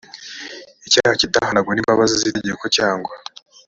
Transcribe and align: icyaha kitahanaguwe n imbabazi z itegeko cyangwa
icyaha 0.87 1.13
kitahanaguwe 1.21 1.73
n 1.75 1.79
imbabazi 1.81 2.15
z 2.21 2.23
itegeko 2.29 2.63
cyangwa 2.77 3.13